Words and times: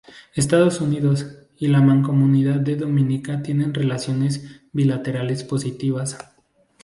Estados 0.33 0.81
Unidos 0.81 1.27
y 1.59 1.67
la 1.67 1.79
Mancomunidad 1.79 2.55
de 2.55 2.75
Dominica 2.75 3.43
tienen 3.43 3.71
relaciones 3.75 4.63
bilaterales 4.71 5.43
positivas. 5.43 6.17